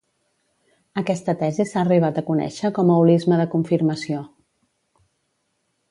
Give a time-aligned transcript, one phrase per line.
[1.01, 4.27] Aquesta tesi s'ha arribat a conèixer com a holisme de confirmació.